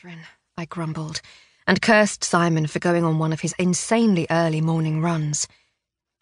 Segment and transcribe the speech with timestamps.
[0.00, 0.24] Catherine,
[0.56, 1.20] I grumbled,
[1.66, 5.46] and cursed Simon for going on one of his insanely early morning runs.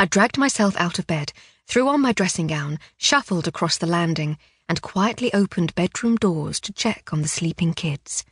[0.01, 1.33] I dragged myself out of bed,
[1.65, 4.37] threw on my dressing gown, shuffled across the landing,
[4.69, 8.25] and quietly opened bedroom doors to check on the sleeping kids.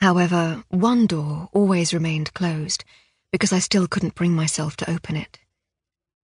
[0.00, 2.82] However, one door always remained closed
[3.30, 5.38] because I still couldn't bring myself to open it.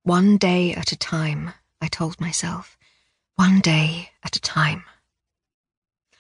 [0.03, 2.77] One day at a time, I told myself.
[3.37, 4.83] One day at a time.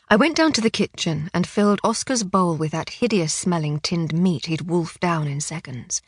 [0.08, 4.14] I went down to the kitchen and filled Oscar's bowl with that hideous smelling tinned
[4.14, 6.00] meat he'd wolfed down in seconds.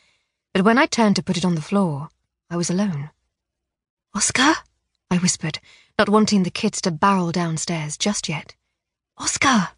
[0.53, 2.07] But when I turned to put it on the floor,
[2.49, 3.09] I was alone.
[4.15, 4.55] Oscar?
[5.11, 5.59] I whispered,
[5.97, 8.55] not wanting the kids to barrel downstairs just yet.
[9.17, 9.71] Oscar!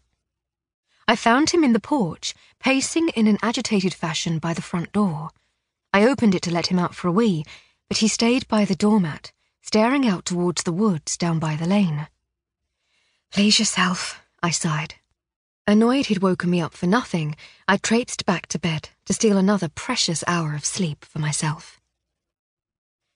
[1.08, 5.30] I found him in the porch, pacing in an agitated fashion by the front door.
[5.92, 7.44] I opened it to let him out for a wee,
[7.88, 9.32] but he stayed by the doormat,
[9.62, 12.06] staring out towards the woods down by the lane.
[13.32, 14.96] Please yourself, I sighed.
[15.66, 17.36] Annoyed he'd woken me up for nothing,
[17.68, 21.80] I traipsed back to bed to steal another precious hour of sleep for myself.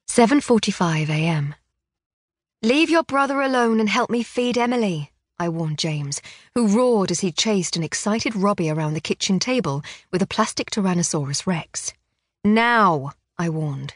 [0.08, 1.54] 7:45 a.m.
[2.62, 6.22] Leave your brother alone and help me feed Emily, I warned James,
[6.54, 10.70] who roared as he chased an excited Robbie around the kitchen table with a plastic
[10.70, 11.92] Tyrannosaurus Rex.
[12.44, 13.94] Now, I warned.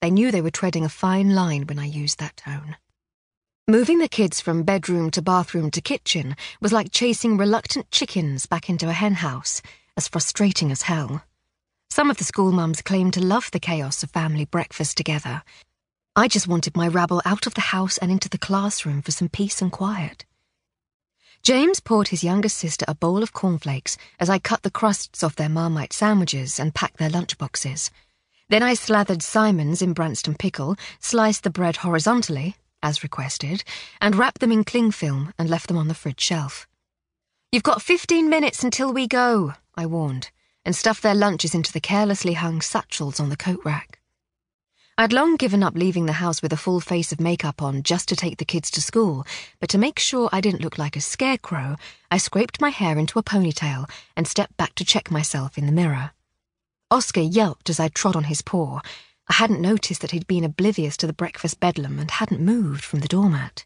[0.00, 2.76] They knew they were treading a fine line when I used that tone.
[3.66, 8.68] Moving the kids from bedroom to bathroom to kitchen was like chasing reluctant chickens back
[8.68, 9.62] into a henhouse,
[9.96, 11.24] as frustrating as hell.
[11.88, 15.42] Some of the school mums claimed to love the chaos of family breakfast together.
[16.14, 19.30] I just wanted my rabble out of the house and into the classroom for some
[19.30, 20.26] peace and quiet.
[21.42, 25.36] James poured his youngest sister a bowl of cornflakes as I cut the crusts off
[25.36, 27.88] their marmite sandwiches and packed their lunchboxes.
[28.50, 33.64] Then I slathered Simon's in Branston pickle, sliced the bread horizontally, as requested,
[34.00, 36.68] and wrapped them in cling film and left them on the fridge shelf.
[37.50, 40.30] You've got fifteen minutes until we go, I warned,
[40.64, 44.00] and stuffed their lunches into the carelessly hung satchels on the coat rack.
[44.96, 48.08] I'd long given up leaving the house with a full face of makeup on just
[48.10, 49.26] to take the kids to school,
[49.58, 51.76] but to make sure I didn't look like a scarecrow,
[52.12, 55.72] I scraped my hair into a ponytail and stepped back to check myself in the
[55.72, 56.12] mirror.
[56.92, 58.80] Oscar yelped as I trod on his paw.
[59.28, 63.00] I hadn't noticed that he'd been oblivious to the breakfast bedlam and hadn't moved from
[63.00, 63.64] the doormat.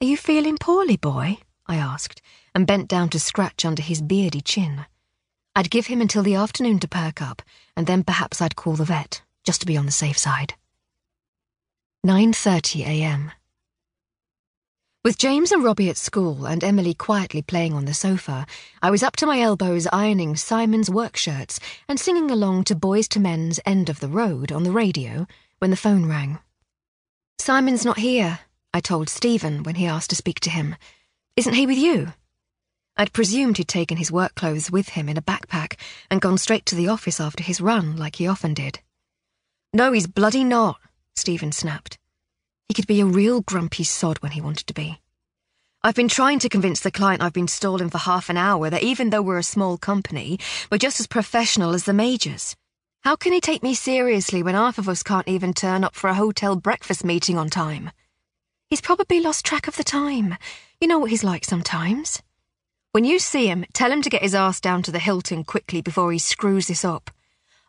[0.00, 1.38] Are you feeling poorly, boy?
[1.66, 2.20] I asked,
[2.54, 4.86] and bent down to scratch under his beardy chin.
[5.54, 7.42] I'd give him until the afternoon to perk up,
[7.76, 10.54] and then perhaps I'd call the vet just to be on the safe side.
[12.04, 13.32] 9:30 a.m.
[15.04, 18.46] With James and Robbie at school and Emily quietly playing on the sofa,
[18.80, 21.58] I was up to my elbows ironing Simon's work shirts
[21.88, 25.26] and singing along to Boyz II Men's End of the Road on the radio
[25.58, 26.38] when the phone rang.
[27.40, 28.38] Simon's not here,
[28.72, 30.76] I told Stephen when he asked to speak to him.
[31.36, 32.12] Isn't he with you?
[32.96, 35.80] I'd presumed he'd taken his work clothes with him in a backpack
[36.12, 38.78] and gone straight to the office after his run, like he often did.
[39.72, 40.78] No, he's bloody not,
[41.16, 41.98] Stephen snapped.
[42.68, 45.00] He could be a real grumpy sod when he wanted to be.
[45.84, 48.84] I've been trying to convince the client I've been stalling for half an hour that
[48.84, 50.38] even though we're a small company,
[50.70, 52.54] we're just as professional as the majors.
[53.02, 56.08] How can he take me seriously when half of us can't even turn up for
[56.08, 57.90] a hotel breakfast meeting on time?
[58.70, 60.36] He's probably lost track of the time.
[60.80, 62.22] You know what he's like sometimes.
[62.92, 65.80] When you see him, tell him to get his ass down to the Hilton quickly
[65.80, 67.10] before he screws this up.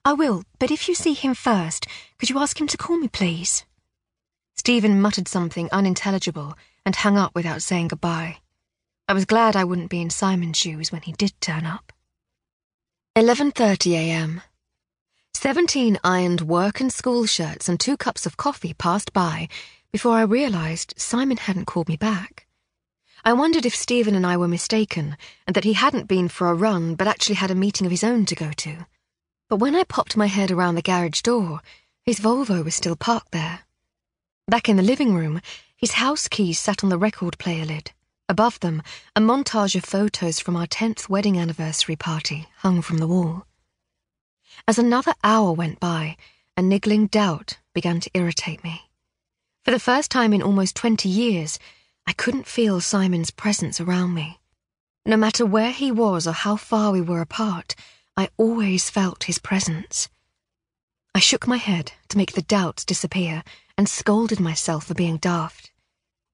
[0.05, 1.87] I will, but if you see him first,
[2.19, 3.65] could you ask him to call me, please?
[4.63, 8.37] Stephen muttered something unintelligible and hung up without saying goodbye.
[9.09, 11.91] I was glad I wouldn't be in Simon's shoes when he did turn up.
[13.17, 14.41] 11:30 a.m.
[15.33, 19.49] 17 ironed work and school shirts and two cups of coffee passed by
[19.91, 22.47] before I realized Simon hadn't called me back.
[23.25, 26.53] I wondered if Stephen and I were mistaken and that he hadn't been for a
[26.53, 28.85] run but actually had a meeting of his own to go to.
[29.49, 31.59] But when I popped my head around the garage door,
[32.01, 33.65] his Volvo was still parked there.
[34.47, 35.39] Back in the living room,
[35.77, 37.91] his house keys sat on the record player lid.
[38.27, 38.83] Above them,
[39.15, 43.45] a montage of photos from our 10th wedding anniversary party hung from the wall.
[44.67, 46.17] As another hour went by,
[46.57, 48.89] a niggling doubt began to irritate me.
[49.63, 51.57] For the first time in almost 20 years,
[52.05, 54.41] I couldn't feel Simon's presence around me.
[55.05, 57.75] No matter where he was or how far we were apart,
[58.17, 60.09] I always felt his presence.
[61.15, 63.43] I shook my head to make the doubts disappear
[63.77, 65.71] and scolded myself for being daft.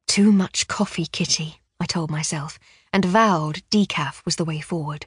[0.08, 2.60] Too much coffee, Kitty, I told myself,
[2.92, 5.06] and vowed decaf was the way forward.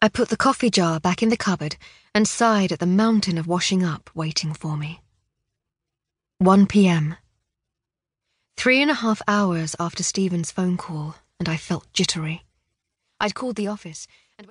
[0.00, 1.76] I put the coffee jar back in the cupboard
[2.14, 5.00] and sighed at the mountain of washing up waiting for me.
[6.38, 7.16] 1 p.m.
[8.56, 12.44] Three and a half hours after Stephen's phone call, and I felt jittery.
[13.18, 14.06] I'd called the office